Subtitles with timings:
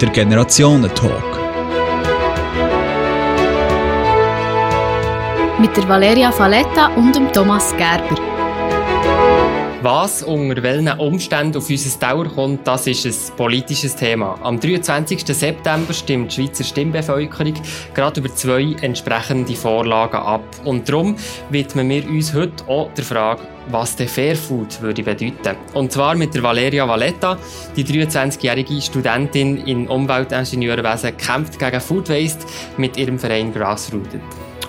[0.00, 1.24] der Generationentalk.
[5.58, 8.14] Mit der Valeria Faletta und dem Thomas Gerber.
[9.80, 14.38] Was unter welchen Umständen auf unser Dauer kommt, das ist ein politisches Thema.
[14.42, 15.24] Am 23.
[15.24, 17.54] September stimmt die Schweizer Stimmbevölkerung
[17.94, 20.44] gerade über zwei entsprechende Vorlagen ab.
[20.64, 21.16] Und darum
[21.48, 25.56] widmen wir uns heute auch der Frage, was der Fairfood würde bedeuten.
[25.74, 27.38] Und zwar mit der Valeria Valletta,
[27.76, 34.20] die 23-jährige Studentin in Umweltingenieurwesen kämpft gegen Food Waste mit ihrem Verein Grassrooted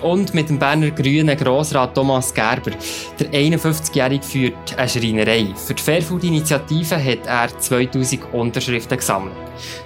[0.01, 2.71] und mit dem Berner Grünen Grossrat Thomas Gerber.
[3.19, 5.47] Der 51-Jährige führt eine Schreinerei.
[5.55, 9.35] Für die Fairfood-Initiative hat er 2000 Unterschriften gesammelt.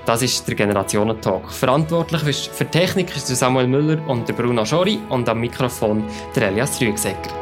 [0.05, 1.51] Das ist der Generationentalk.
[1.51, 6.03] Verantwortlich für Technik ist Samuel Müller und Bruno Schori und am Mikrofon
[6.35, 7.40] der Elias Rüegsecker.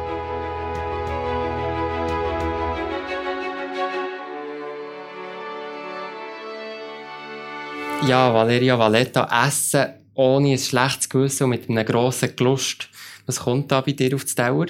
[8.10, 12.88] Ja, Valeria Valletta, Essen ohne ein schlechtes Gewissen und mit einem grossen Gelust.
[13.26, 14.66] Was kommt da bei dir auf die Dauer?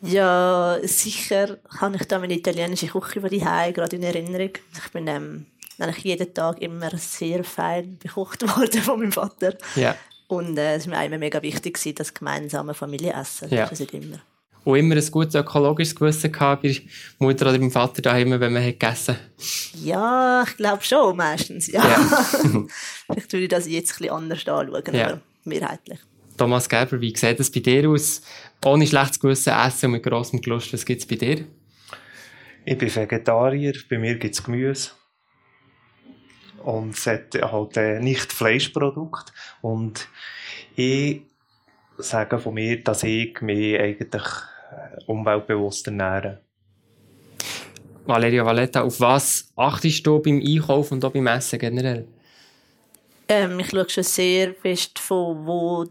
[0.00, 4.52] Ja, sicher habe ich da meine italienische Küche von daheim gerade in Erinnerung.
[4.72, 5.46] Ich bin ähm,
[5.78, 9.58] eigentlich jeden Tag immer sehr fein bekocht worden von meinem Vater.
[9.76, 9.94] Ja.
[10.28, 13.50] Und äh, es war mir immer mega wichtig, das gemeinsame Familienessen.
[13.50, 13.66] Ja.
[13.66, 14.20] Das ist immer.
[14.64, 16.76] Und immer ein gutes ökologisches Gewissen gehabt bei
[17.18, 19.16] Mutter oder beim Vater daheim, wenn man hat gegessen
[19.82, 21.68] Ja, ich glaube schon, meistens.
[21.68, 21.82] Ja.
[21.86, 21.98] Ja.
[23.06, 25.06] Vielleicht würde ich das jetzt ein bisschen anders anschauen, Ja.
[25.06, 25.98] aber mehrheitlich.
[26.36, 28.22] Thomas Gerber, wie sieht es bei dir aus?
[28.64, 31.44] Ohne schlechtes Gewissen essen und mit grossem Gelust, was gibt es bei dir?
[32.64, 34.90] Ich bin Vegetarier, bei mir gibt es Gemüse.
[36.62, 39.32] Und es hat halt äh, nicht Fleischprodukt.
[39.62, 40.08] Und
[40.76, 41.22] ich
[41.98, 46.40] sage von mir, dass ich mich eigentlich äh, umweltbewusst ernähre.
[48.06, 52.08] Valeria Valletta, auf was achtest du beim Einkaufen und auch beim Essen generell?
[53.28, 55.84] Ähm, ich schaue schon sehr fest von wo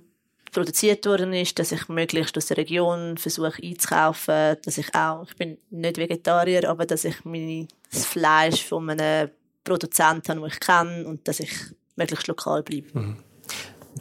[0.52, 5.36] produziert worden ist, dass ich möglichst aus der Region versuche einzukaufen, dass ich auch, ich
[5.36, 9.30] bin nicht Vegetarier, aber dass ich mein, das Fleisch von einem
[9.64, 11.52] Produzenten habe, den ich kenne und dass ich
[11.96, 13.16] möglichst lokal bleibe.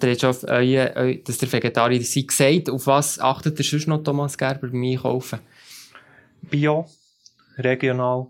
[0.02, 2.70] Der hat schon auf euer, eu- dass der Vegetarier seid gesagt.
[2.70, 5.38] Auf was achtet ihr sonst noch, Thomas Gerber, beim Einkaufen?
[6.42, 6.86] Bio,
[7.58, 8.26] regional.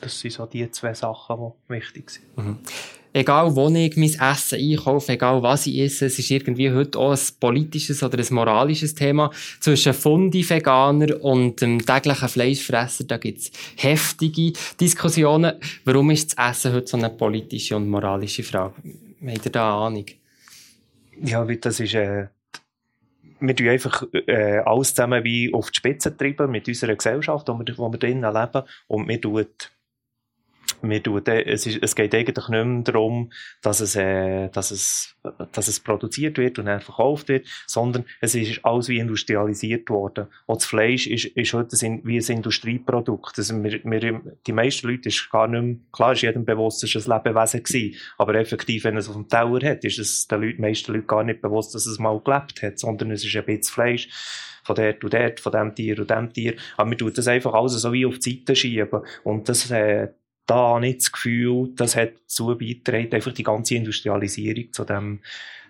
[0.00, 1.36] Das sind so die zwei Sachen,
[1.68, 2.58] die wichtig sind.
[3.12, 7.10] Egal, wo ich mein Essen einkaufe, egal was ich esse, es ist irgendwie heute auch
[7.12, 9.32] ein politisches oder ein moralisches Thema.
[9.60, 15.54] Zwischen Fundi-Veganer und dem täglichen Fleischfresser, da gibt es heftige Diskussionen.
[15.84, 18.74] Warum ist das Essen heute so eine politische und moralische Frage?
[19.26, 20.06] Habt ihr da eine Ahnung?
[21.22, 22.28] Ja, weil das ist, äh,
[23.40, 27.58] wir tun einfach äh, alles zusammen wie auf die Spitze treiben mit unserer Gesellschaft, wo
[27.58, 28.62] wir, wo wir drinnen leben.
[28.86, 29.46] Und wir tun,
[30.82, 34.70] wir tun, äh, es, ist, es geht eigentlich nicht mehr darum, dass es, äh, dass,
[34.70, 35.16] es,
[35.52, 40.26] dass es produziert wird und dann verkauft wird, sondern es ist alles wie industrialisiert worden.
[40.46, 43.38] Auch das Fleisch ist, ist heute wie ein Industrieprodukt.
[43.38, 46.94] Also wir, wir, die meisten Leute ist gar nicht mehr, klar ist jedem bewusst, es
[46.94, 50.42] war ein Lebewesen gewesen, aber effektiv, wenn es auf dem Teller hat, ist es den
[50.42, 53.44] Leuten, meisten Leuten gar nicht bewusst, dass es mal gelebt hat, sondern es ist ein
[53.44, 54.08] bisschen Fleisch
[54.68, 56.54] von dort und dort, von dem Tier und dem Tier.
[56.76, 59.00] Aber wir tun das einfach alles so wie auf die Seite schieben.
[59.24, 60.08] Und das, äh,
[60.48, 65.20] da habe ich das Gefühl, das hat dazu beigetragen, einfach die ganze Industrialisierung zu dem,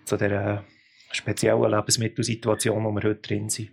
[0.05, 0.63] zu der
[1.11, 3.69] speziellen Lebensmittelsituation, wo wir heute drin sind.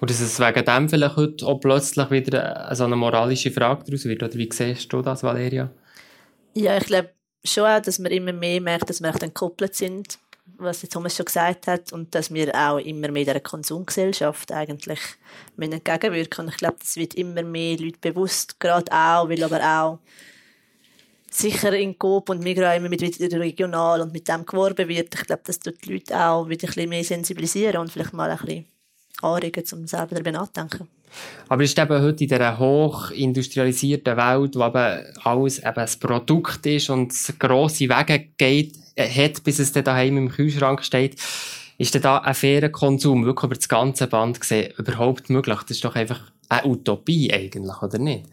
[0.00, 4.06] Und dass es wegen dem vielleicht heute auch plötzlich wieder so eine moralische Frage daraus
[4.06, 4.22] wird?
[4.22, 5.70] Oder wie siehst du das, Valeria?
[6.54, 7.10] Ja, ich glaube
[7.44, 10.18] schon auch, dass man immer mehr merkt, dass wir auch dann gekoppelt sind,
[10.56, 15.00] was der Thomas schon gesagt hat, und dass wir auch immer mehr der Konsumgesellschaft eigentlich
[15.60, 16.46] entgegenwirken.
[16.46, 19.98] Und ich glaube, das wird immer mehr Leute bewusst, gerade auch, weil aber auch
[21.38, 25.14] sicher in Coop und Migros immer mit wieder regional und mit dem geworben wird.
[25.14, 28.30] Ich glaube, das tut die Leute auch wieder ein bisschen mehr sensibilisieren und vielleicht mal
[28.30, 28.66] ein bisschen
[29.22, 30.88] anregen, um selber darüber nachzudenken.
[31.48, 36.90] Aber ist eben heute in dieser hochindustrialisierten Welt, wo eben alles eben ein Produkt ist
[36.90, 41.16] und es grosse Wege geht, äh, hat, bis es dann daheim im Kühlschrank steht,
[41.78, 45.58] ist denn da ein fairer Konsum wirklich über das ganze Band gesehen überhaupt möglich?
[45.60, 48.24] Das ist doch einfach eine Utopie eigentlich, oder nicht?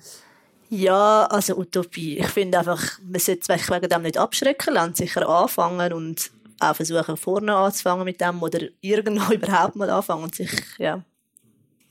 [0.76, 2.18] Ja, also Utopie.
[2.18, 6.76] Ich finde einfach, man sollte sich wegen dem nicht abschrecken lassen, sicher anfangen und auch
[6.76, 10.50] versuchen, vorne anzufangen mit dem oder irgendwo überhaupt mal anfangen und sich,
[10.80, 11.04] ja,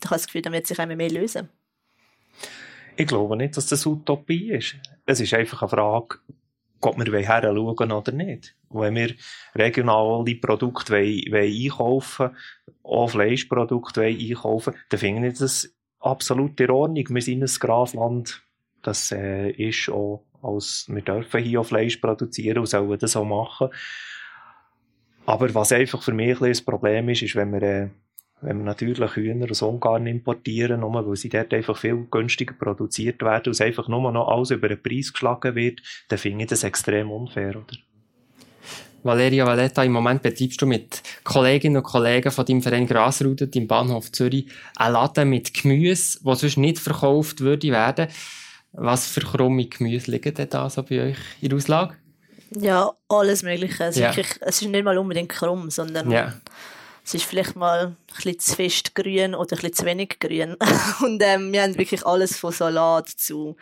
[0.01, 1.49] ich habe das Gefühl, dann wird sich immer mehr lösen.
[2.97, 4.75] Ich glaube nicht, dass das Utopie ist.
[5.07, 6.19] Es ist einfach eine Frage,
[6.81, 8.57] ob wir her schauen oder nicht.
[8.69, 9.15] Wenn wir
[9.55, 12.37] regionale Produkte wollen, wollen einkaufen
[12.83, 17.05] auch Fleischprodukte wollen einkaufen dann finde ich das absolut in Ordnung.
[17.11, 18.43] Wir sind ein Grasland.
[18.83, 23.25] Das äh, ist auch als wir dürfen hier auch Fleisch produzieren und sollen das auch
[23.25, 23.69] machen.
[25.25, 27.89] Aber was einfach für mich ein, Problem ist, ist, wenn wir, äh,
[28.41, 33.23] wenn wir natürlich Hühner aus Ungarn importieren, nur weil sie dort einfach viel günstiger produziert
[33.23, 36.51] werden und es einfach nur noch alles über den Preis geschlagen wird, dann finde ich
[36.51, 37.77] das extrem unfair, oder?
[39.05, 43.67] Valeria Valletta, im Moment betreibst du mit Kolleginnen und Kollegen von deinem Verein Grasrudert im
[43.67, 44.47] Bahnhof Zürich
[44.77, 48.09] einen Laden mit Gemüse, das sonst nicht verkauft würde werden.
[48.73, 51.97] Was für krumme Gemüse liegen denn da so bei euch in der Auslage?
[52.59, 53.85] Ja, alles Mögliche.
[53.85, 54.11] Es, Ja.
[54.11, 56.35] ist, wirklich, es ist nicht mal unbedingt krumm, sondern Ja.
[57.05, 60.57] es ist vielleicht mal ein bisschen zu fest grün oder ein bisschen zu wenig grün.
[61.03, 63.57] Und ähm, wir haben wirklich alles von Salat zu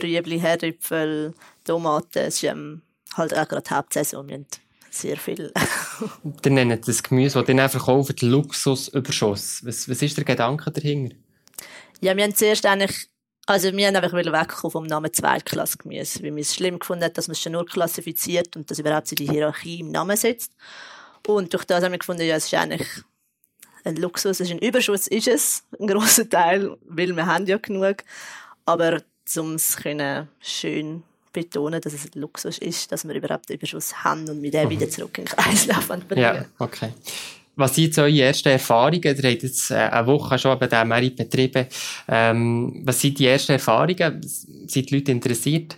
[0.00, 1.34] Rüebli, Herdöpfel,
[1.64, 2.18] Tomaten.
[2.18, 2.82] Es ist ähm,
[3.16, 4.26] halt auch gerade Hauptsaison.
[4.28, 4.46] Wir haben
[4.90, 5.52] sehr viel.
[6.44, 9.64] Ihr nennt das Gemüse, das ihr dann verkauft, Luxusüberschuss.
[9.64, 11.16] Was, was ist der Gedanke dahinter?
[12.00, 13.06] ja, wir haben zuerst eigentlich,
[13.46, 17.28] also wir haben einfach wegkommen vom Namen Zweitklassgemüse, weil wir es schlimm gefunden haben, dass
[17.28, 20.52] man es schon nur klassifiziert und das überhaupt so die Hierarchie im Namen setzt.
[21.26, 22.86] Und durch das haben wir gefunden, ja, es ist eigentlich
[23.84, 27.58] ein Luxus, es ist ein Überschuss, ist es, ein grosser Teil, weil wir haben ja
[27.58, 27.96] genug.
[28.64, 29.02] Aber
[29.36, 31.02] um es können schön
[31.32, 34.70] betonen, dass es ein Luxus ist, dass wir überhaupt einen Überschuss haben und mit dem
[34.70, 36.22] wieder zurück in den Kreislauf bringen.
[36.22, 36.92] Ja, okay.
[37.56, 39.02] Was sind jetzt eure ersten Erfahrungen?
[39.02, 41.66] Ihr habt jetzt äh, eine Woche schon bei diesem Merit betrieben.
[42.08, 44.20] Ähm, was sind die ersten Erfahrungen?
[44.22, 45.76] Sind die Leute interessiert?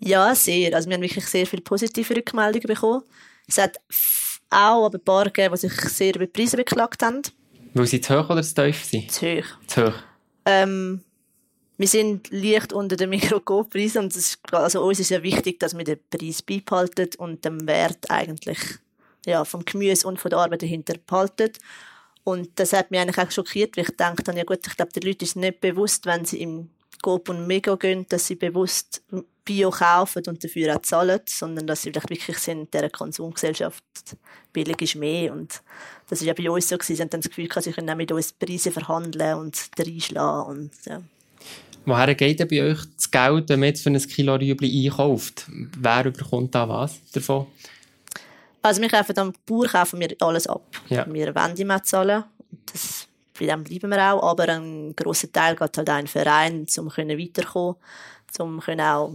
[0.00, 0.74] Ja, sehr.
[0.74, 3.02] Also wir haben wirklich sehr viele positive Rückmeldungen bekommen.
[3.46, 3.78] Es hat
[4.50, 7.22] auch aber ein paar gegeben, die sich sehr über die Preise beklagt haben.
[7.74, 9.10] Weil sie zu hoch oder zu tief sind?
[9.10, 9.46] Zu hoch.
[9.66, 9.98] Zu hoch.
[10.46, 11.02] Ähm,
[11.76, 15.84] wir sind leicht unter dem Mikroskoppreis und ist, also uns ist ja wichtig, dass wir
[15.84, 18.58] den Preis beibehalten und den Wert eigentlich
[19.28, 21.52] ja, vom Gemüse und von der Arbeit dahinter behalten.
[22.24, 25.02] Und das hat mich eigentlich auch schockiert, weil ich dachte ja gut, ich glaube, den
[25.02, 26.70] Leuten ist nicht bewusst, wenn sie im
[27.02, 29.02] Coop und Mega gehen, dass sie bewusst
[29.44, 33.82] Bio kaufen und dafür auch zahlen, sondern dass sie vielleicht wirklich sind, in dieser Konsumgesellschaft
[34.52, 35.32] billig ist mehr.
[35.32, 35.62] Und
[36.08, 36.96] das ist ja bei uns so gewesen.
[36.96, 40.70] Sie haben dann das Gefühl, sie können auch mit uns Preise verhandeln und reinschlagen und
[40.84, 41.02] ja.
[41.86, 45.46] Woher geht denn bei euch das Geld, wenn man jetzt für ein Kilo Rüebli einkauft?
[45.48, 47.46] Wer bekommt da was davon?
[48.62, 50.64] Also wir kaufen am Bauer kaufen wir alles ab.
[50.88, 51.06] Ja.
[51.12, 52.24] Wir wollen immer zahlen.
[52.72, 53.06] Das,
[53.38, 54.22] bei dem bleiben wir auch.
[54.22, 57.76] Aber ein grosser Teil geht halt den Verein, um können weiterkommen,
[58.38, 59.12] um können auch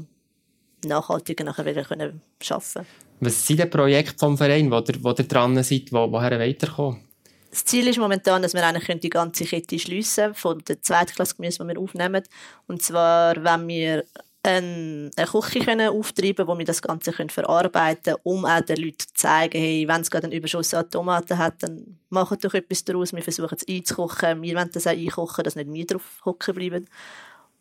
[0.86, 2.88] nachhaltiger nachher wieder können arbeiten.
[3.20, 7.02] Was sind die Projekte vom Verein, wo ihr, wo ihr dran seid, wo, woher weiterkommen?
[7.50, 11.70] Das Ziel ist momentan, dass wir eigentlich die ganze Kette schliessen von der Zweitklasse-Gemüse, die
[11.70, 12.24] wir aufnehmen.
[12.68, 14.04] Und zwar, wenn wir
[14.44, 19.00] eine, Küche können auftreiben wo wir das Ganze können verarbeiten können, um auch den Leuten
[19.00, 22.84] zu zeigen, hey, wenn es gerade einen Überschuss an Tomaten hat, dann macht doch etwas
[22.84, 23.14] daraus.
[23.14, 24.42] Wir versuchen es einzukochen.
[24.42, 26.90] Wir wollen das auch einkochen, dass nicht wir drauf hocken bleiben.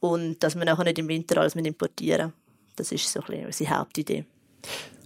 [0.00, 2.32] Und dass wir nachher nicht im Winter alles mit importieren.
[2.74, 4.24] Das ist so ein bisschen unsere Hauptidee.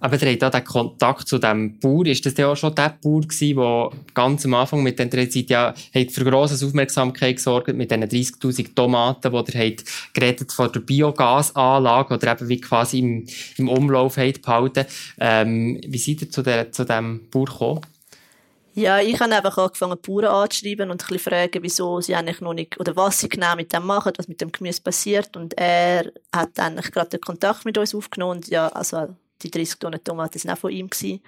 [0.01, 2.07] Aber ihr habt auch den Kontakt zu diesem Bauer.
[2.07, 5.51] Ist das denn auch schon der Bauer gewesen, der ganz am Anfang mit den Zeit
[5.51, 10.71] ja hat für grosse Aufmerksamkeit gesorgt mit diesen 30'000 Tomaten, die ihr habt geredet von
[10.71, 13.27] der Biogasanlage oder eben wie quasi im,
[13.57, 14.85] im Umlauf habt behalten.
[15.19, 17.81] Ähm, wie seid ihr zu, der, zu diesem Bauer gekommen?
[18.75, 22.53] Ja, ich habe einfach angefangen, Bauern anzuschreiben und ein bisschen fragen, wieso sie eigentlich noch
[22.53, 25.35] nicht, oder was sie genau mit dem machen, was mit dem Gemüse passiert.
[25.35, 29.79] Und er hat dann gerade den Kontakt mit uns aufgenommen und ja, also die 30
[29.79, 31.21] Tonnen Tomaten sind auch von ihm gewesen.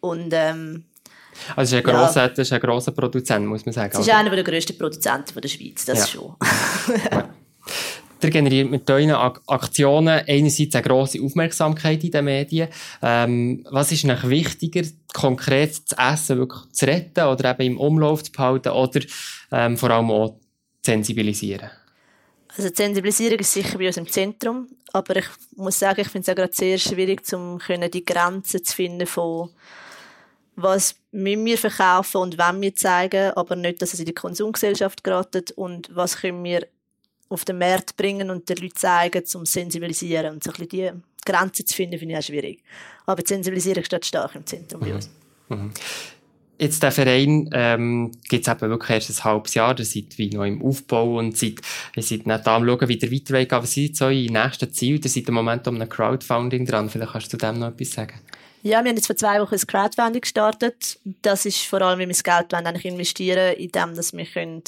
[0.00, 0.84] Und ähm,
[1.56, 2.00] Also, ist ein Ja.
[2.04, 3.90] grosser, das ist ein grosser Produzent, muss man sagen.
[3.92, 6.06] es ist einer der grössten Produzenten der Schweiz, das Ja.
[6.06, 6.36] schon.
[8.22, 12.68] Ihr generiert mit euren Ak Aktionen einerseits eine grosse Aufmerksamkeit in den Medien.
[13.02, 18.22] Ähm, was ist noch wichtiger, konkret das Essen wirklich zu retten oder eben im Umlauf
[18.22, 19.00] zu behalten oder
[19.52, 20.30] ähm, vor allem auch
[20.82, 21.70] zu sensibilisieren?
[22.56, 26.22] Also die Sensibilisierung ist sicher bei uns im Zentrum, aber ich muss sagen, ich finde
[26.24, 29.50] es auch gerade sehr schwierig, um können die Grenzen zu finden von
[30.56, 35.02] was müssen wir verkaufen und wenn wir zeigen, aber nicht, dass es in die Konsumgesellschaft
[35.02, 36.68] geratet und was können wir
[37.28, 41.32] auf den Markt bringen und den Leuten zeigen, zum sensibilisieren und so ein bisschen die
[41.32, 42.62] Grenzen zu finden, finde ich auch schwierig.
[43.06, 45.10] Aber die Sensibilisierung steht stark im Zentrum bei uns.
[46.64, 50.30] Jetzt der Verein ähm, gibt es eben wirklich erst ein halbes Jahr, ihr seid wie
[50.30, 51.56] noch im Aufbau und seid,
[51.94, 53.52] ihr seid nicht am schauen, wie ihr weiter wollt.
[53.52, 54.98] Aber sind jetzt eure nächsten Ziele?
[55.04, 56.88] Ihr seid im Moment um ein Crowdfunding dran.
[56.88, 58.18] Vielleicht kannst du dem noch etwas sagen.
[58.62, 60.98] Ja, wir haben jetzt vor zwei Wochen ein Crowdfunding gestartet.
[61.20, 64.62] Das ist vor allem, wie wir das Geld wollen, investieren, in dem, dass wir können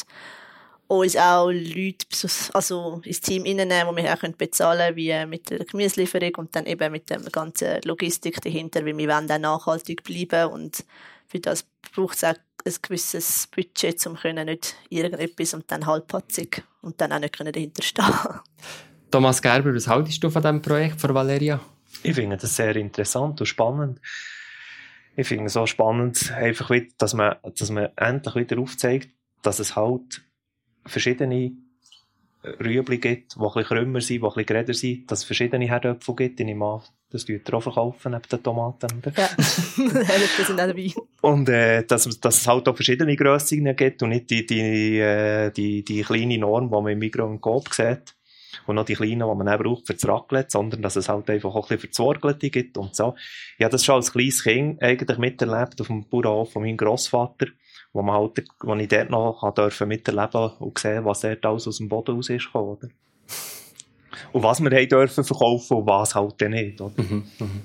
[0.88, 2.06] uns auch Leute
[2.52, 6.66] also ins Team reinnehmen, die wir auch bezahlen können, wie mit der Gemüselieferung und dann
[6.66, 10.84] eben mit der ganzen Logistik dahinter, weil wir wollen auch nachhaltig bleiben und
[11.26, 16.62] für das braucht es auch ein gewisses Budget, um können nicht irgendetwas und dann halbpatzig
[16.82, 18.04] und dann auch nicht können dahinter stehen
[19.10, 21.60] Thomas Gerber, was haltest du von diesem Projekt von Valeria?
[22.02, 24.00] Ich finde das sehr interessant und spannend.
[25.14, 29.08] Ich finde es so spannend, einfach wieder, dass man, dass man endlich wieder aufzeigt,
[29.42, 30.22] dass es halt
[30.84, 31.52] verschiedene
[32.60, 35.66] Rüebli gibt, die ein bisschen krümmer sind, die ein bisschen geräder sind, dass es verschiedene
[35.66, 36.40] Herdöpfel gibt.
[36.40, 36.82] Ich nehme an,
[37.16, 38.88] das tut ihr auch verkaufen, neben den Tomaten.
[38.98, 39.12] Oder?
[39.16, 39.28] Ja,
[40.38, 40.92] das sind auch dabei.
[41.22, 45.50] Und äh, dass, dass es halt auch verschiedene Grössen gibt und nicht die, die, äh,
[45.50, 48.14] die, die kleine Norm, die man im Mikro und Coop sieht.
[48.66, 51.28] Und noch die kleinen, die man auch braucht für das Raclette, sondern dass es halt
[51.28, 53.14] einfach auch ein bisschen für das Warglete gibt und so.
[53.58, 57.46] Ja, das schon als kleines Kind eigentlich miterlebt auf dem Bauernhof von meinem Grossvater
[57.96, 61.78] wo man halt, wo ich dort noch dürfen miterleben und sehen, was dort alles aus
[61.78, 62.88] dem Boden raus ist gekommen, oder?
[64.32, 66.80] Und was wir haben dürfen verkaufen und was halt dann nicht?
[66.80, 67.62] Mhm, mhm.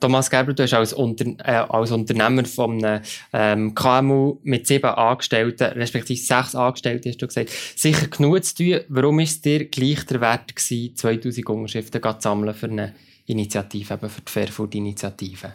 [0.00, 4.90] Thomas Gerber, du hast als, Unter äh, als Unternehmer von einem ähm, KMU mit sieben
[4.90, 8.80] Angestellten, respektive sechs Angestellten, hast du gesagt, sicher genug zu tun.
[8.88, 12.94] Warum ist es dir gleich der Wert gewesen, 2000 Unterschriften zu sammeln für eine
[13.26, 15.54] Initiative, eben für die Fairfood-Initiative?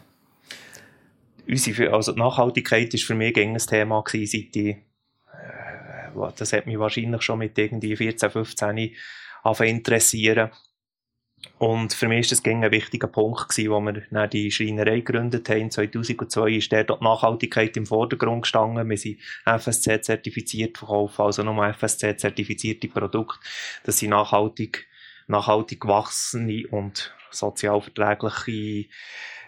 [1.49, 6.67] unsere, also die Nachhaltigkeit ist für mich ein Thema gewesen, seit ich, äh, das hat
[6.67, 8.91] mich wahrscheinlich schon mit irgendwie 14, 15 angefangen
[9.59, 10.51] interessieren.
[11.57, 15.49] Und für mich ist das ein wichtiger Punkt gewesen, wo wir dann die Schreinerei gegründet
[15.49, 15.71] haben.
[15.71, 18.89] 2002 ist der dort Nachhaltigkeit im Vordergrund gestanden.
[18.89, 23.39] Wir sind FSC-zertifiziert verkaufen, also nur FSC-zertifizierte Produkte.
[23.83, 24.87] Das sind nachhaltig,
[25.27, 28.89] nachhaltig gewachsene und sozialverträgliche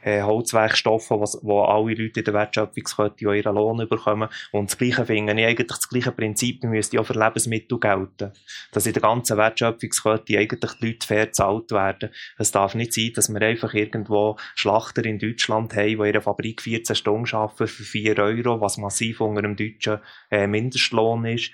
[0.04, 4.30] äh, Holzwerkstoffe, was, wo alle Leute in der Wertschöpfungskette ihren Lohn bekommen.
[4.52, 8.32] Und das Gleiche finde ich eigentlich das gleiche Prinzip müsste auch für Lebensmittel gelten.
[8.72, 12.10] Dass in der ganzen Wertschöpfungskette eigentlich die Leute fair bezahlt werden.
[12.38, 16.22] Es darf nicht sein, dass wir einfach irgendwo Schlachter in Deutschland haben, die in einer
[16.22, 21.52] Fabrik 14 Stunden arbeiten für 4 Euro, was massiv unter dem deutschen äh, Mindestlohn ist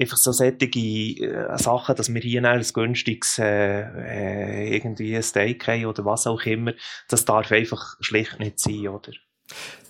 [0.00, 5.66] einfach so solche äh, Sachen, dass wir hier ein günstiges äh, äh, irgendwie ein Steak
[5.66, 6.72] haben oder was auch immer,
[7.08, 9.12] das darf einfach schlicht nicht sein, oder?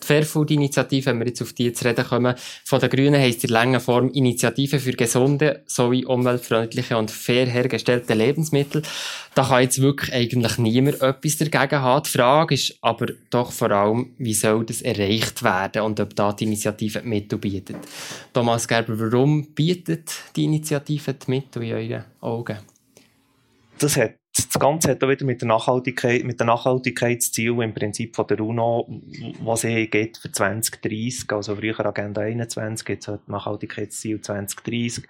[0.02, 2.34] Die Fairfood-Initiative, wenn wir jetzt auf die zu reden kommen,
[2.64, 8.14] von den Grünen heisst in langer Form Initiative für gesunde sowie umweltfreundliche und fair hergestellte
[8.14, 8.82] Lebensmittel.
[9.34, 12.02] Da kann jetzt wirklich eigentlich niemand etwas dagegen haben.
[12.04, 16.32] Die Frage ist aber doch vor allem, wie soll das erreicht werden und ob da
[16.32, 17.78] die Initiative die Mittel bietet.
[18.32, 22.58] Thomas Gerber, warum bietet die Initiative die Mittel in euren Augen?
[23.78, 28.14] Das hat das Ganze hat auch wieder mit der Nachhaltigkeit, mit der Nachhaltigkeitsziel im Prinzip
[28.14, 28.86] von der UNO,
[29.40, 35.04] was eh geht für 2030, also früher Agenda 21, jetzt hat Nachhaltigkeitsziel 2030.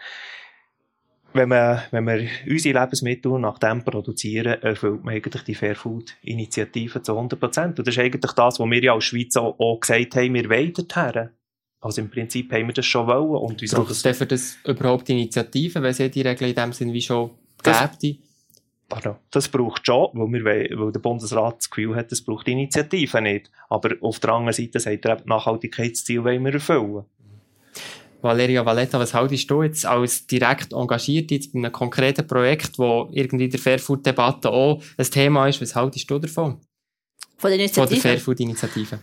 [1.33, 7.12] Wenn wir, wenn wir unsere Lebensmittel nach dem produzieren, erfüllt man eigentlich die Fairfood-Initiative zu
[7.12, 7.78] 100 Prozent.
[7.78, 10.49] Und das ist eigentlich das, was wir ja als Schweiz auch, auch gesagt haben, wir
[10.49, 11.30] wollen dorthin.
[11.80, 13.37] Also im Prinzip haben wir das schon wollen.
[13.37, 17.02] Und Braucht es für das überhaupt Initiative, wenn es die Regeln in dem Sinne wie
[17.02, 18.16] schon gäbe?
[18.88, 19.16] Pardon.
[19.30, 23.50] Das braucht schon, weil, wir, weil der Bundesrat das Gefühl hat, es braucht Initiativen nicht.
[23.68, 27.04] Aber auf der anderen Seite sagt er, Nachhaltigkeitsziel wollen wir erfüllen.
[28.22, 33.08] Valeria Valletta, was haltest du jetzt als direkt engagiert jetzt bei einem konkreten Projekt, wo
[33.12, 35.60] irgendwie der Fairfood-Debatte auch ein Thema ist?
[35.60, 36.60] Was haltest du davon?
[37.36, 37.86] Von der Initiative?
[37.86, 38.98] Von der Fairfood-Initiative.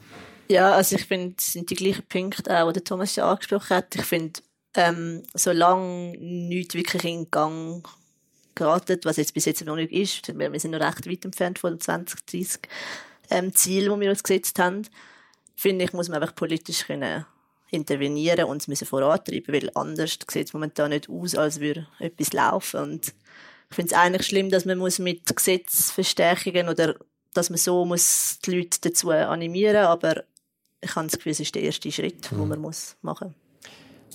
[0.50, 3.96] Ja, also ich finde, es sind die gleichen Punkte auch, die Thomas ja angesprochen hat.
[3.96, 4.42] Ich finde,
[4.76, 7.88] ähm, solange nichts wirklich in Gang
[8.56, 10.38] geraten, was jetzt bis jetzt noch nicht ist.
[10.38, 12.62] Wir sind noch recht weit entfernt von dem 2030
[13.30, 14.84] ähm, Ziel, das wir uns gesetzt haben.
[15.56, 17.26] Finde ich, muss man einfach politisch können
[17.74, 22.32] intervenieren und es müssen vorantreiben, weil anders sieht es momentan nicht aus, als würde etwas
[22.32, 22.80] laufen.
[22.80, 23.08] Und
[23.70, 26.96] ich finde es eigentlich schlimm, dass man muss mit Gesetzverstärkungen oder
[27.34, 30.24] dass man so muss die Leute dazu animieren, aber
[30.82, 32.38] ich habe das Gefühl, es ist der erste Schritt, mhm.
[32.38, 33.43] den man muss machen muss.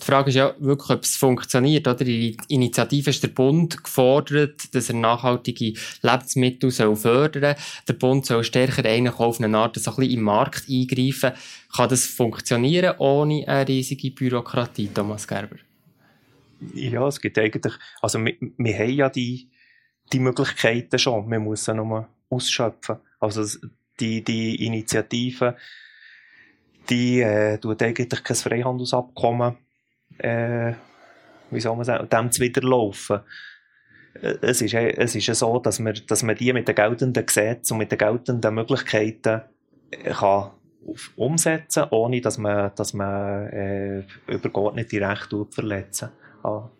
[0.00, 1.86] Die Frage ist ja wirklich, ob es funktioniert.
[1.86, 2.04] Oder?
[2.04, 7.64] Die Initiative ist der Bund gefordert, dass er nachhaltige Lebensmittel soll fördern soll.
[7.88, 8.84] Der Bund soll stärker
[9.18, 11.32] auf eine Art so ein bisschen im Markt eingreifen.
[11.74, 15.56] Kann das funktionieren ohne eine riesige Bürokratie, Thomas Gerber?
[16.74, 19.50] Ja, es gibt eigentlich, also wir, wir haben ja die,
[20.12, 21.28] die Möglichkeiten schon.
[21.28, 22.96] Man muss sie nur ausschöpfen.
[23.20, 23.44] Also
[24.00, 25.56] die, die Initiative,
[26.88, 29.56] die äh, tut eigentlich kein Freihandelsabkommen
[30.18, 30.74] äh,
[31.50, 33.20] wie soll man sagen, dem zu widerlaufen.
[34.14, 37.74] Äh, es ist, es ist so, dass man, dass man die mit den geltenden Gesetzen
[37.74, 39.42] und mit den geltenden Möglichkeiten
[39.90, 40.50] äh, kann
[41.16, 46.10] umsetzen ohne dass man, dass man äh, übergeordnete Rechte verletzen
[46.42, 46.70] kann.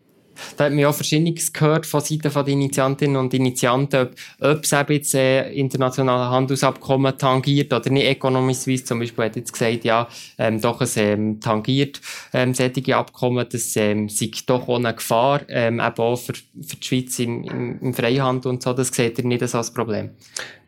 [0.56, 4.72] Da hat man ja Verschiedenes gehört von Seiten der Initiantinnen und Initianten, ob, ob es
[4.72, 8.06] eben jetzt äh, internationale Handelsabkommen tangiert oder nicht.
[8.06, 12.00] Economy Suisse zum Beispiel hat jetzt gesagt, ja, ähm, doch es ähm, tangiert
[12.32, 16.86] ähm, solche Abkommen, das ähm, sei doch ohne Gefahr, ähm, eben auch für, für die
[16.86, 20.10] Schweiz im, im, im Freihandel und so, das seht ihr nicht als Problem?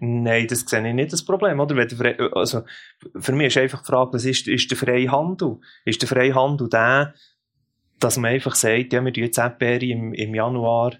[0.00, 1.76] Nein, das sehe ich nicht als Problem, oder?
[2.32, 2.62] Also,
[3.18, 5.58] für mich ist einfach die Frage, was ist, ist der Freihandel?
[5.84, 7.14] Ist der Freihandel der,
[8.00, 10.94] dass man einfach sagt, ja, wir tun jetzt Erdbeere im, im Januar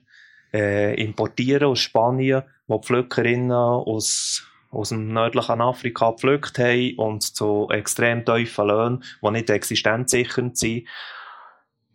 [0.53, 7.23] äh, importieren aus Spanien, wo die Pflückerinnen aus, aus dem nördlichen Afrika gepflückt haben und
[7.23, 10.87] zu extrem tiefen Löhnen, die nicht existenzsichernd sind.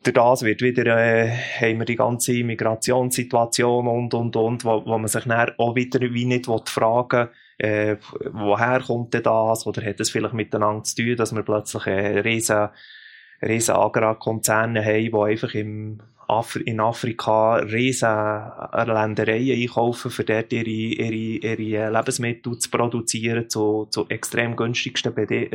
[0.03, 4.97] Durch das wird wieder, äh, haben wir die ganze Migrationssituation und, und, und, wo, wo
[4.97, 7.97] man sich dann auch wieder wie nicht fragen äh,
[8.31, 12.25] woher kommt denn das, oder hat es vielleicht miteinander zu tun, dass wir plötzlich eine
[12.25, 12.69] riesen
[13.41, 18.09] riesen Agrarkonzerne haben, die einfach im Afri in Afrika riesen
[18.73, 25.13] Ländereien einkaufen, für dort ihre, ihre, ihre Lebensmittel zu produzieren zu, zu, extrem günstigsten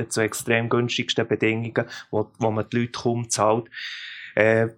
[0.08, 3.68] zu extrem günstigsten Bedingungen, wo, wo man die Leute kaum zahlt.
[4.36, 4.68] Äh,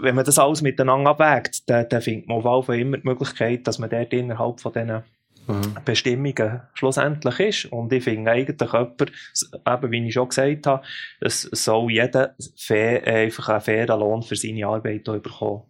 [0.00, 3.08] wenn man das alles miteinander abwägt, dann, dann findet man auf jeden Fall immer die
[3.08, 5.02] Möglichkeit, dass man dort innerhalb von diesen
[5.46, 5.76] mhm.
[5.84, 7.64] Bestimmungen schlussendlich ist.
[7.66, 10.82] Und ich finde eigentlich jemand, eben wie ich schon gesagt habe,
[11.20, 15.62] es soll jeder fair, einfach einen fairen Lohn für seine Arbeit bekommen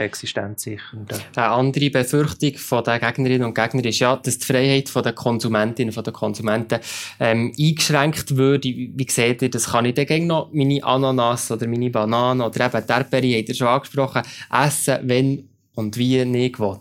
[0.00, 1.12] existenzsichernd.
[1.36, 5.94] Eine andere Befürchtung von den Gegnerinnen und Gegnern ist ja, dass die Freiheit der Konsumentinnen
[5.94, 6.80] und Konsumenten
[7.18, 8.68] ähm, eingeschränkt würde.
[8.68, 12.86] Wie seht ihr, das kann ich dann noch meine Ananas oder meine Bananen oder eben
[12.86, 16.78] die Erdbeere, habt ihr schon angesprochen, essen, wenn und wie nicht will.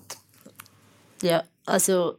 [1.22, 2.16] Ja, also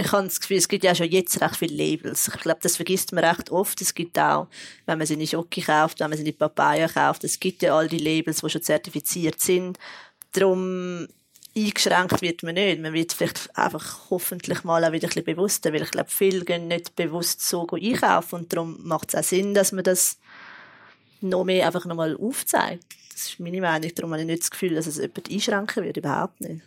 [0.00, 2.28] ich habe das Gefühl, es gibt ja schon jetzt recht viele Labels.
[2.28, 3.80] Ich glaube, das vergisst man recht oft.
[3.80, 4.46] Es gibt auch,
[4.86, 7.76] wenn man sie nicht Schoki kauft, wenn man sie nicht Papaya kauft, es gibt ja
[7.76, 9.76] all die Labels, die schon zertifiziert sind.
[10.32, 11.08] Darum
[11.56, 12.80] eingeschränkt wird man nicht.
[12.80, 16.44] Man wird vielleicht einfach hoffentlich mal auch wieder ein bisschen bewusster, weil ich glaube, viele
[16.44, 20.18] gehen nicht bewusst so einkaufen und darum macht es auch Sinn, dass man das
[21.20, 22.84] noch mehr einfach nochmal aufzeigt.
[23.12, 23.90] Das ist meine Meinung.
[23.96, 25.96] Darum habe ich nicht das Gefühl, dass es jemand einschränken wird.
[25.96, 26.62] Überhaupt nicht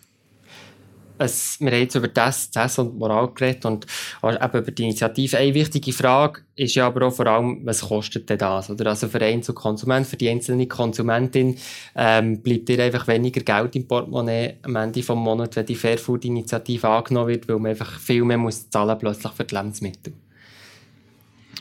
[1.21, 3.85] es, wir haben jetzt über das, das und Moral geredet und
[4.23, 5.37] eben über die Initiative.
[5.37, 8.69] Eine wichtige Frage ist ja aber auch vor allem, was kostet denn das?
[8.69, 11.57] Oder also für einen Konsument, für die einzelne Konsumentin
[11.95, 16.87] ähm, bleibt dir einfach weniger Geld im Portemonnaie am Ende des Monats, wenn die Fairfood-Initiative
[16.87, 20.13] angenommen wird, weil man einfach viel mehr muss zahlen plötzlich für die Lebensmittel.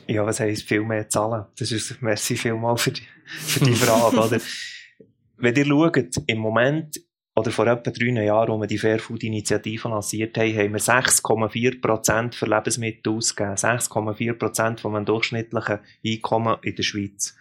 [0.07, 1.45] Ja, was heisst viel mehr zahlen?
[1.59, 4.41] Das ist, merci vielmal für die, für die Frage, oder?
[5.37, 5.97] Wenn ihr schaut,
[6.27, 7.01] im Moment
[7.41, 12.47] oder vor etwa drei Jahren, als wir die Fairfood-Initiative lanciert haben, haben wir 6,4% für
[12.47, 13.57] Lebensmittel ausgegeben.
[13.57, 17.37] 6,4% von einem durchschnittlichen Einkommen in der Schweiz.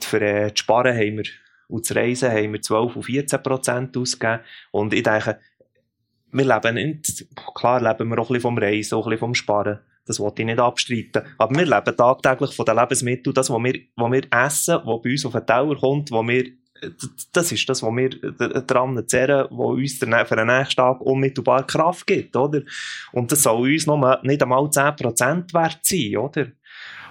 [0.00, 1.24] Für äh, das Sparen haben wir,
[1.66, 4.40] und das Reisen haben wir 12 und 14% ausgegeben.
[4.70, 5.40] Und ich denke,
[6.30, 9.34] wir leben nicht, klar leben wir auch ein bisschen vom Reisen, auch ein bisschen vom
[9.34, 9.80] Sparen.
[10.06, 11.22] Das wollte ich nicht abstreiten.
[11.36, 15.10] Aber wir leben tagtäglich von den Lebensmitteln, das, was wir, was wir essen, was bei
[15.10, 16.44] uns auf den Teller kommt, was wir
[17.32, 18.10] das ist das, was wir
[18.62, 22.62] daran zehren, was uns für den nächsten Tag unmittelbar Kraft gibt, oder?
[23.12, 26.46] Und das soll uns noch nicht einmal 10% wert sein, oder?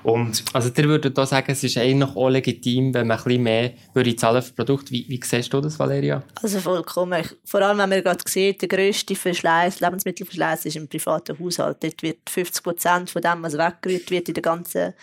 [0.03, 3.43] Und also, ihr würdet da sagen, es ist eigentlich auch legitim, wenn man ein bisschen
[3.43, 4.91] mehr würde zahlen für Produkte.
[4.91, 6.23] Wie, wie siehst du das, Valeria?
[6.41, 7.23] Also vollkommen.
[7.43, 11.83] Vor allem, wenn man gerade sieht, der grösste Verschleiß, Lebensmittelverschleiß ist im privaten Haushalt.
[11.83, 14.93] Dort wird 50 Prozent von dem, was weggerührt wird in der ganzen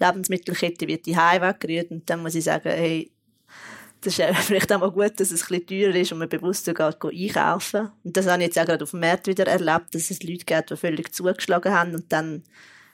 [0.00, 1.90] Lebensmittelkette, wird die Heim weggerührt.
[1.90, 3.10] Und dann muss ich sagen, hey,
[4.02, 6.64] das ist vielleicht auch mal gut, dass es ein bisschen teurer ist und man bewusst
[6.64, 10.10] sogar einkaufen Und das habe ich jetzt auch gerade auf dem Markt wieder erlebt, dass
[10.10, 12.42] es Leute gibt, die völlig zugeschlagen haben und dann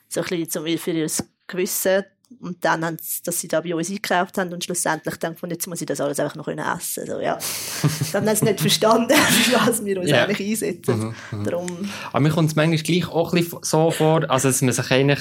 [0.09, 1.11] so ein bisschen für ihr
[1.47, 2.05] Gewissen
[2.41, 5.49] und dann haben sie, dass sie da bei uns eingekauft haben und schlussendlich dann von
[5.49, 7.39] jetzt muss ich das alles einfach noch essen so, ja.
[8.13, 10.25] Dann haben sie nicht verstanden, für was wir uns yeah.
[10.25, 10.99] eigentlich einsetzen.
[10.99, 11.45] Mhm, mhm.
[11.45, 11.91] Darum.
[12.11, 14.91] Aber mir kommt es manchmal gleich auch ein bisschen so vor, also dass man sich
[14.91, 15.21] eigentlich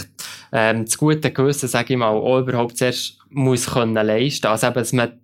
[0.52, 4.48] ähm, das gute Gewissen, sage ich mal, auch überhaupt zuerst muss können leisten.
[4.48, 5.20] Also eben, dass man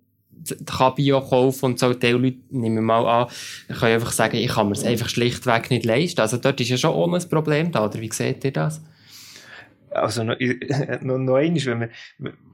[0.66, 1.92] kann Bio kaufen und so.
[1.94, 3.28] Die Leute, nehmen wir mal an,
[3.68, 6.20] können einfach sagen, ich kann mir es einfach schlichtweg nicht leisten.
[6.20, 8.82] Also dort ist ja schon ohne ein Problem da, oder wie seht ihr das?
[9.90, 10.36] Also noch,
[11.02, 11.90] noch, einmal, wenn wir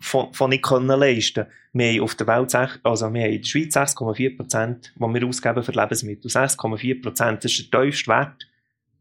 [0.00, 3.48] von, von nicht können leisten wir haben auf der Welt, also wir haben in der
[3.48, 6.30] Schweiz 6,4 Prozent, die wir ausgeben für Lebensmittel.
[6.30, 8.48] 6,4 Prozent, das ist der tiefste Wert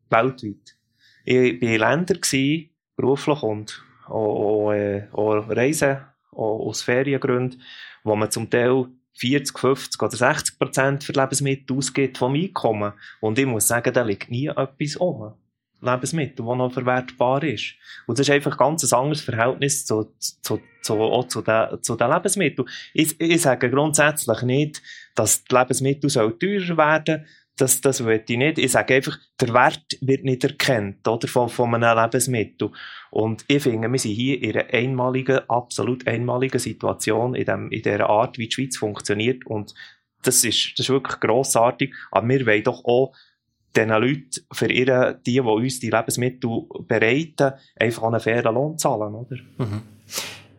[0.10, 0.76] weltweit.
[1.26, 5.97] Ich war in Ländern, beruflich und auch, auch, äh, auch Reisen,
[6.32, 7.62] auch aus Feriengründen,
[8.08, 8.86] wo man zum Teil
[9.17, 12.93] 40, 50 oder 60 Prozent für Lebensmittel ausgibt vom Einkommen.
[13.20, 15.34] Und ich muss sagen, da liegt nie etwas um.
[15.80, 17.76] Lebensmittel, das noch verwertbar ist.
[18.08, 21.96] Und das ist einfach ganz ein anderes Verhältnis zu, zu, zu, auch zu den, zu
[21.96, 22.67] den Lebensmitteln.
[22.93, 24.82] Ich, ich sage grundsätzlich nicht,
[25.13, 27.26] dass die Lebensmittel teurer werden sollen.
[27.58, 28.60] Das, das will ich nicht.
[28.60, 32.72] Ich sage einfach, der Wert wird nicht erkannt, oder, von, von einem Lebensmittel.
[33.10, 37.82] Und ich finde, wir sind hier in einer einmaligen, absolut einmaligen Situation, in, dem, in
[37.82, 39.46] der Art, wie die Schweiz funktioniert.
[39.48, 39.74] Und
[40.22, 41.93] das ist, das ist wirklich grossartig.
[42.12, 43.13] Aber wir wollen doch auch
[43.76, 49.13] diesen Leuten, für ihre, die, die uns die Lebensmittel bereiten, einfach einen fairen Lohn zahlen,
[49.13, 49.38] oder?
[49.58, 49.82] Mhm.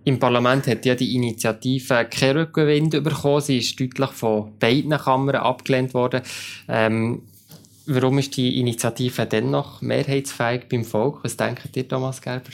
[0.08, 3.42] Im Parlament hat ja die Initiative keinen Rückenwind bekommen.
[3.42, 6.22] Sie ist deutlich von beiden Kammern abgelehnt worden.
[6.66, 7.24] Ähm,
[7.84, 11.22] warum ist die Initiative dennoch mehrheitsfähig beim Volk?
[11.24, 12.48] Was denkt ihr, Thomas Gerber?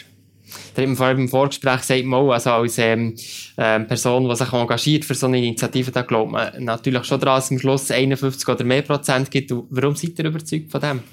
[0.76, 3.14] Der hat vor allem im Vorgespräch gesagt, mal, also als ähm,
[3.56, 7.36] ähm, Person, die sich engagiert für so eine Initiative, da glaubt man natürlich schon daran,
[7.36, 9.52] dass es am Schluss 51 oder mehr Prozent gibt.
[9.70, 11.04] Warum seid ihr überzeugt von dem?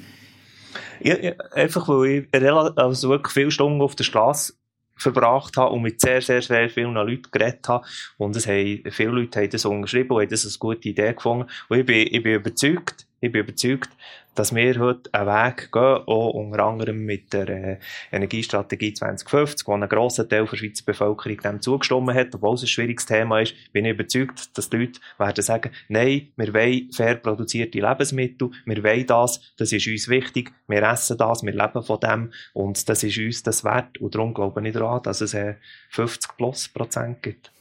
[1.03, 4.53] Ja, ja, einfach, weil ich also wirklich viele Stunden auf der Straße
[5.01, 7.85] verbracht habe und mit sehr, sehr, sehr vielen Leuten geredet habe.
[8.17, 11.47] Und es haben, viele Leute haben das unterschrieben und haben das eine gute Idee gefunden.
[11.69, 13.89] Und ich bin, ich bin überzeugt, ich bin überzeugt,
[14.35, 17.77] dass wir heute einen Weg gehen, auch unter anderem mit der äh,
[18.11, 22.67] Energiestrategie 2050, wo ein grosser Teil der Schweizer Bevölkerung dem zugestimmt hat, obwohl es ein
[22.67, 27.15] schwieriges Thema ist, bin ich überzeugt, dass die Leute werden sagen, nein, wir wollen fair
[27.15, 31.99] produzierte Lebensmittel, wir wollen das, das ist uns wichtig, wir essen das, wir leben von
[31.99, 33.97] dem und das ist uns das wert.
[33.99, 35.55] Und darum glaube ich daran, dass es äh,
[35.89, 37.51] 50 plus Prozent gibt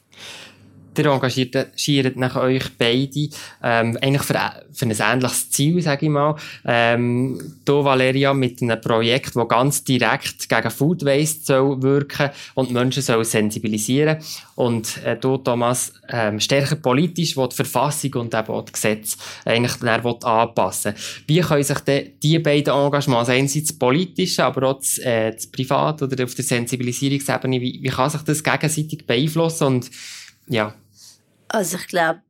[0.98, 3.28] ihr engagiert nach euch beide
[3.62, 4.34] ähm, eigentlich für,
[4.72, 6.36] für ein ähnliches Ziel, sage ich mal.
[6.64, 12.70] Ähm, du, Valeria, mit einem Projekt, das ganz direkt gegen Food Waste soll wirken und
[12.70, 14.18] Menschen soll sensibilisieren
[14.56, 19.16] und äh, du, Thomas, ähm, stärker politisch, wo die Verfassung und eben auch die Gesetze
[19.44, 20.94] eigentlich dann anpassen
[21.26, 25.32] Wie können sich denn die beiden Engagements, also einerseits das politische, aber auch das, äh,
[25.32, 29.90] das privat oder auf der Sensibilisierungsebene, wie, wie kann sich das gegenseitig beeinflussen und
[30.48, 30.74] ja.
[31.52, 32.22] Also ich glaube,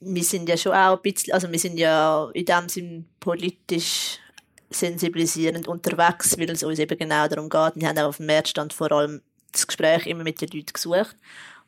[0.00, 4.18] wir sind ja schon auch ein bisschen, also wir sind ja in dem Sinn politisch
[4.70, 7.76] sensibilisierend unterwegs, weil es uns eben genau darum geht.
[7.76, 11.16] Wir haben auch auf dem Märzstand vor allem das Gespräch immer mit den Leuten gesucht.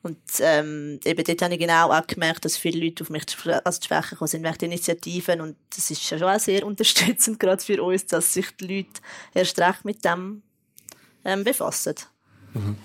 [0.03, 3.25] Und ähm, eben dort habe ich genau auch gemerkt, dass viele Leute auf mich
[3.65, 5.41] als Schwäche gekommen sind wegen Initiativen.
[5.41, 9.01] Und das ist schon auch sehr unterstützend, gerade für uns, dass sich die Leute
[9.35, 10.43] erst recht mit dem
[11.25, 11.95] ähm, befassen.
[12.55, 12.77] Mhm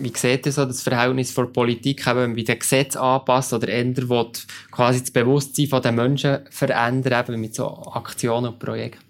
[0.00, 3.68] wie seht ihr so das Verhältnis von Politik, eben, wenn man den Gesetz anpasst oder
[3.68, 4.30] ändert, will,
[4.70, 9.04] quasi das Bewusstsein der Menschen verändern, eben mit so Aktionen und Projekten?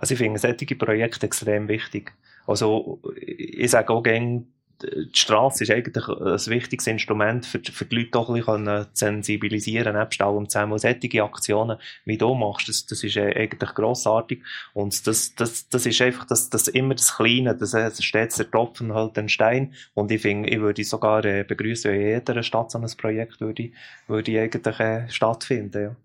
[0.00, 2.12] Also ich finde solche Projekte extrem wichtig.
[2.46, 4.44] Also ich sage auch gerne,
[4.84, 9.96] die Straße ist eigentlich ein wichtiges Instrument für, für die Leute doch ein bisschen sensibilisieren,
[9.96, 10.78] nebst allem zusammen.
[10.78, 14.42] Solche Aktionen, wie du machst, das, das ist äh, eigentlich grossartig.
[14.72, 18.50] Und das, das, das ist einfach das, das immer das Kleine, das, das steht der
[18.50, 19.74] Tropfen halt den Stein.
[19.94, 23.40] Und ich finde, ich würde sogar äh, begrüßen, wenn in jeder Stadt so ein Projekt
[23.40, 23.70] würde,
[24.06, 25.96] würde eigentlich äh, stattfinden, ja.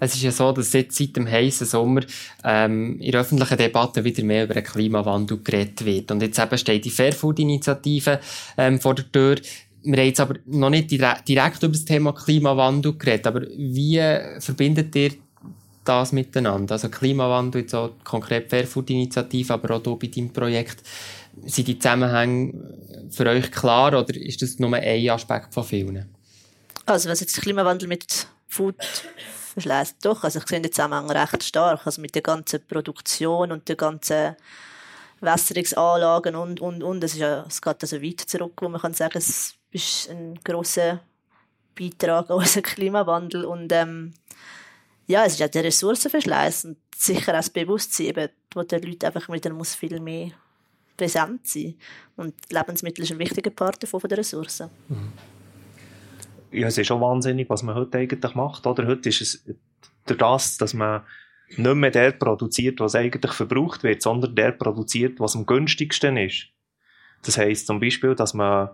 [0.00, 2.02] Es ist ja so, dass jetzt seit dem heißen Sommer
[2.44, 6.10] ähm, in öffentlichen Debatte wieder mehr über den Klimawandel geredet wird.
[6.10, 8.20] Und jetzt eben steht die Fairfood-Initiative
[8.58, 9.36] ähm, vor der Tür.
[9.84, 13.26] Wir haben jetzt aber noch nicht direkt, direkt über das Thema Klimawandel geredet.
[13.26, 14.00] Aber wie
[14.38, 15.12] verbindet ihr
[15.84, 16.74] das miteinander?
[16.74, 20.82] Also Klimawandel, jetzt auch konkret Fairfood-Initiative, aber auch hier bei deinem Projekt.
[21.46, 22.52] Sind die Zusammenhänge
[23.10, 26.06] für euch klar oder ist das nur ein Aspekt von vielen?
[26.86, 28.74] Also was jetzt Klimawandel mit Food
[29.52, 30.24] verschleißt doch.
[30.24, 31.86] Also ich sehe den Zusammenhang recht stark.
[31.86, 34.36] Also mit der ganzen Produktion und der ganzen
[35.20, 37.04] Wässerungsanlagen und, und, und.
[37.04, 40.38] Es, ist ja, es geht also weit zurück, wo man kann sagen, es ist ein
[40.42, 41.00] grosser
[41.78, 43.44] Beitrag an unseren Klimawandel.
[43.44, 44.14] Und ähm,
[45.06, 49.06] ja, es ist ja der Ressourcenverschleiß und sicher auch das Bewusstsein, eben, wo der Leute
[49.06, 50.30] einfach wieder muss viel mehr
[50.96, 51.74] präsent sein.
[52.16, 54.70] Und Lebensmittel ist ein wichtiger Part davon, von der Ressourcen.
[54.88, 55.31] Mhm
[56.52, 58.86] ja, es ist schon wahnsinnig, was man heute eigentlich macht, oder?
[58.86, 59.44] Heute ist es
[60.06, 61.02] durch das, dass man
[61.56, 66.48] nicht mehr der produziert, was eigentlich verbraucht wird, sondern der produziert, was am günstigsten ist.
[67.24, 68.70] Das heisst zum Beispiel, dass man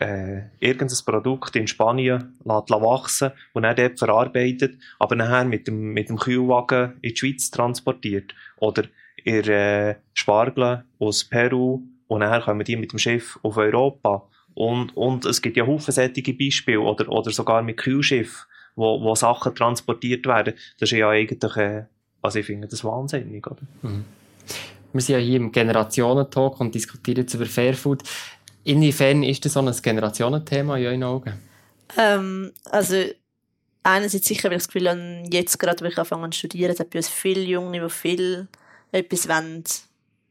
[0.00, 5.92] äh, irgendein Produkt in Spanien lässt wachsen und dann dort verarbeitet, aber nachher mit dem,
[5.92, 8.34] mit dem Kühlwagen in die Schweiz transportiert.
[8.56, 8.84] Oder
[9.24, 14.28] ihr äh, Spargel aus Peru und nachher kommen die mit dem Schiff auf Europa.
[14.58, 19.14] Und, und es gibt ja Haufen solche Beispiele oder, oder sogar mit Kühlschiff, wo, wo
[19.14, 20.54] Sachen transportiert werden.
[20.80, 21.84] Das ist ja eigentlich, äh,
[22.20, 23.62] also ich finde das wahnsinnig, oder?
[23.82, 24.04] Mhm.
[24.92, 28.02] Wir sind ja hier im Generationentalk und diskutieren jetzt über Fairfood.
[28.64, 31.34] Inwiefern ist das so ein Generationenthema in euren Augen?
[31.96, 32.96] Ähm, also
[33.84, 36.90] einerseits sicher, weil ich das Gefühl habe, jetzt gerade, wo ich anfange zu studieren, hat
[36.90, 38.48] bei uns viele Junge, die viel
[38.90, 39.62] etwas wollen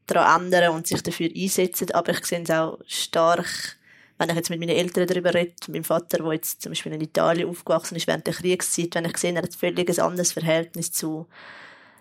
[0.06, 1.92] daran ändern und sich dafür einsetzen.
[1.92, 3.77] Aber ich sehe es auch stark,
[4.18, 7.00] wenn ich jetzt mit meinen Eltern darüber rede, meinem Vater, der jetzt zum Beispiel in
[7.00, 10.92] Italien aufgewachsen ist während der Kriegszeit, wenn ich sehe, er hat ein völlig anderes Verhältnis
[10.92, 11.26] zu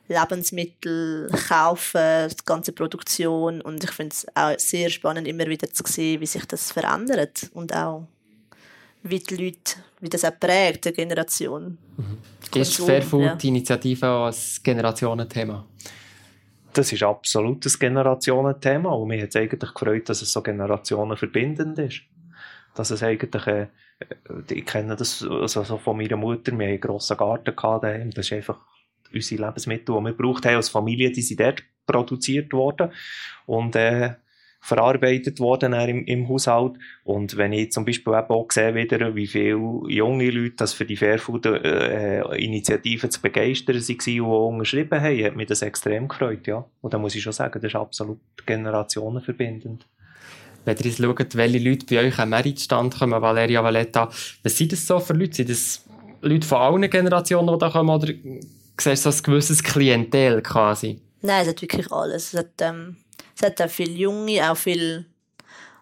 [0.08, 5.84] Lebensmittel kaufen, die ganze Produktion und ich finde es auch sehr spannend, immer wieder zu
[5.86, 8.08] sehen, wie sich das verändert und auch
[9.04, 11.78] wie die Leute, wie das auch prägt, die Generation.
[11.98, 12.60] Mhm.
[12.60, 14.26] Ist Fairfood-Initiative ja.
[14.26, 15.66] als Generationenthema?
[16.78, 21.80] Das ist absolut ein Generationenthema und mir hat es eigentlich gefreut, dass es so generationenverbindend
[21.80, 22.02] ist.
[22.76, 23.68] Dass es eigentlich, äh,
[24.52, 28.34] ich kenne das also von meiner Mutter, wir haben einen grossen Garten gehabt, das ist
[28.34, 28.60] einfach
[29.12, 32.92] unsere Lebensmittel, die wir gebraucht haben als Familie, die sind dort produziert worden
[33.48, 34.14] und äh,
[34.68, 36.74] verarbeitet worden im, im Haushalt.
[37.06, 40.84] Und wenn ich zum Beispiel eben auch sehe, wieder, wie viele junge Leute das für
[40.84, 46.46] die Fairfood-Initiative äh, zu begeistern waren und auch unterschrieben haben, hat mich das extrem gefreut.
[46.48, 46.66] Ja.
[46.82, 49.86] Und da muss ich schon sagen, das ist absolut generationenverbindend.
[50.66, 54.10] Wenn ihr jetzt schaut, welche Leute bei euch am Meritstand kommen, Valeria Valletta,
[54.44, 55.36] was sind das so für Leute?
[55.36, 55.86] Sind das
[56.20, 58.12] Leute von allen Generationen, die da kommen, oder
[58.78, 61.00] siehst du so ein gewisses Klientel quasi?
[61.22, 62.34] Nein, es hat wirklich alles.
[62.34, 62.98] Es hat, ähm,
[63.38, 65.06] es hat auch viele Junge, auch viel,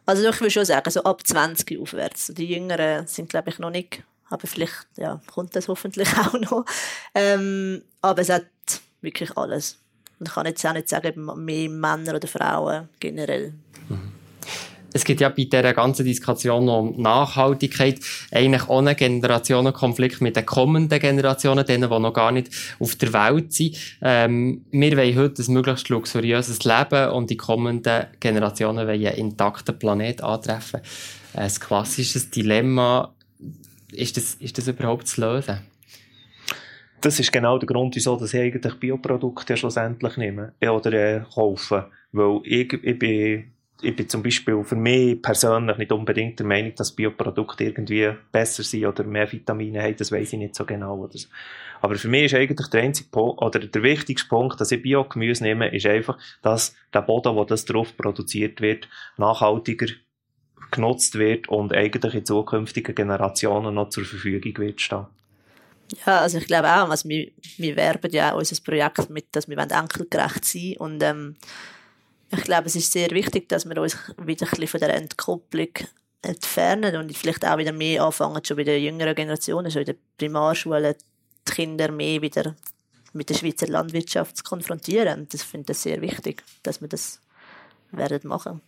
[0.06, 2.34] also ich würde schon sagen, so ab 20 aufwärts.
[2.36, 6.66] Die Jüngeren sind, glaube ich, noch nicht, aber vielleicht, ja, kommt das hoffentlich auch noch.
[7.14, 8.46] Ähm, aber es hat
[9.02, 9.80] wirklich alles.
[10.20, 13.54] Und ich kann jetzt auch nicht sagen, mehr Männer oder Frauen generell.
[13.90, 14.16] Mhm
[14.96, 18.00] es gibt ja bei dieser ganzen Diskussion um Nachhaltigkeit
[18.32, 23.52] eigentlich einen Generationenkonflikt mit den kommenden Generationen, denen, die noch gar nicht auf der Welt
[23.52, 23.78] sind.
[24.02, 29.78] Ähm, wir wollen heute ein möglichst luxuriöses Leben und die kommenden Generationen wollen einen intakten
[29.78, 30.80] Planet antreffen.
[31.34, 33.14] Ein klassisches Dilemma.
[33.92, 35.60] Ist das, ist das überhaupt zu lösen?
[37.02, 41.92] das ist genau der Grund, wieso ich eigentlich Bioprodukte schlussendlich nehme oder äh, kaufe.
[42.12, 46.74] Weil ich, ich bin ich bin zum Beispiel für mich persönlich nicht unbedingt der Meinung,
[46.76, 51.08] dass Bioprodukte irgendwie besser sind oder mehr Vitamine haben, das weiß ich nicht so genau.
[51.12, 51.28] So.
[51.82, 55.44] Aber für mich ist eigentlich der einzige Punkt, oder der wichtigste Punkt, dass ich Biogemüse
[55.44, 59.88] nehme, ist einfach, dass der Boden, wo das drauf produziert wird, nachhaltiger
[60.72, 65.06] genutzt wird und eigentlich in zukünftigen Generationen noch zur Verfügung wird stehen.
[66.06, 69.58] Ja, also ich glaube auch, also wir, wir werben ja unser Projekt mit, dass wir
[69.58, 71.36] enkelgerecht sein und ähm,
[72.32, 75.70] ich glaube, es ist sehr wichtig, dass wir uns wieder ein von der Entkopplung
[76.22, 79.96] entfernen und vielleicht auch wieder mehr anfangen, schon bei den jüngeren Generationen, schon in der
[80.18, 80.96] Primarschule,
[81.48, 82.56] die Kinder mehr wieder
[83.14, 85.28] mit der Schweizer Landwirtschaft zu konfrontieren.
[85.30, 87.20] Das finde ich sehr wichtig, dass wir das
[87.92, 88.62] werden machen.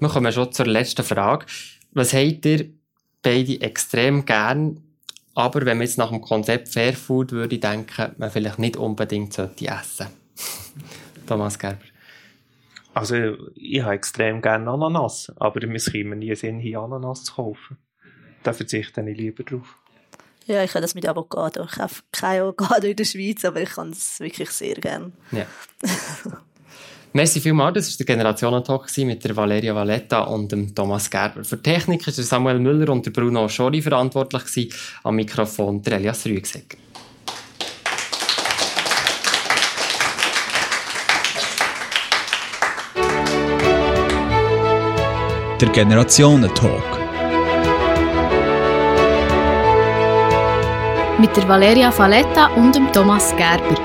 [0.00, 1.46] Wir kommen schon zur letzten Frage.
[1.92, 2.70] Was habt ihr
[3.22, 4.82] beide extrem gern,
[5.34, 9.66] aber wenn man jetzt nach dem Konzept Fairfood würde denken, man vielleicht nicht unbedingt sollte
[9.66, 10.08] essen?
[11.26, 11.91] Thomas Gerber.
[12.94, 13.16] Also,
[13.54, 17.78] ich habe extrem gerne Ananas, aber es käme nie Sinn, hier Ananas zu kaufen.
[18.42, 19.78] Da verzichte ich lieber drauf.
[20.46, 21.64] Ja, ich habe das mit Avocado.
[21.64, 25.12] Ich habe kein Avocado in der Schweiz, aber ich kann es wirklich sehr gerne.
[25.30, 25.46] Ja.
[27.14, 31.44] Merci vielmals, das war der Generationentalk mit der Valeria Valletta und dem Thomas Gerber.
[31.44, 36.78] Für Technik war Samuel Müller und der Bruno Schori verantwortlich, am Mikrofon der Elias Rüegsegger.
[45.62, 46.82] Der Generationentalk.
[51.20, 53.76] Mit der Valeria Faletta und dem Thomas Gerber.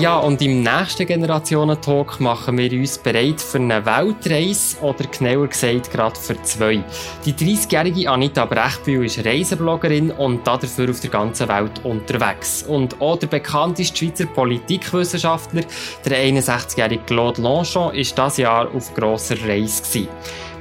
[0.00, 5.90] Ja, und im nächsten Generationentalk machen wir uns bereit für eine Weltreise oder genauer gesagt
[5.90, 6.82] gerade für zwei.
[7.26, 12.62] Die 30-jährige Anita Brechbühl ist Reisebloggerin und dafür auf der ganzen Welt unterwegs.
[12.62, 15.64] Und auch der bekannteste Schweizer Politikwissenschaftler,
[16.06, 20.08] der 61-jährige Claude Longchamp, ist das Jahr auf grosser Reise gewesen.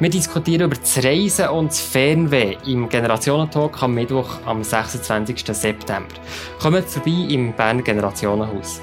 [0.01, 5.45] Wir diskutieren über das Reisen und das Fernweh im Generationentalk am Mittwoch am 26.
[5.55, 6.13] September.
[6.61, 8.81] Kommt vorbei im Bern Generationenhaus.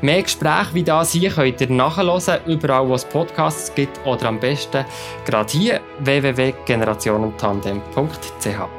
[0.00, 4.38] Mehr Gespräche wie das hier könnt ihr nachhören, überall wo es Podcasts gibt oder am
[4.38, 4.84] besten
[5.24, 8.77] gerade hier www.generationentandem.ch.